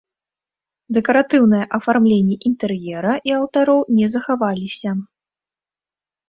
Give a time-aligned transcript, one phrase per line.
[0.95, 4.97] Дэкаратыўнае афармленне інтэр'ера і алтароў не захаваліся.